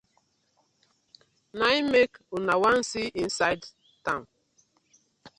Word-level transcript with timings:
Na 1.57 1.67
im 1.79 1.85
mek 1.93 2.11
una 2.37 2.53
wan 2.61 2.77
see 2.89 3.07
inside 3.23 3.63
town. 4.05 4.23